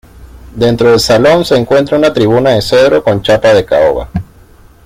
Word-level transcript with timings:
Dentro 0.55 0.89
del 0.89 0.99
salón 0.99 1.45
se 1.45 1.55
encuentra 1.55 1.95
una 1.95 2.11
tribuna 2.11 2.49
de 2.49 2.63
cedro 2.63 3.03
con 3.03 3.21
chapa 3.21 3.53
de 3.53 3.63
caoba. 3.65 4.09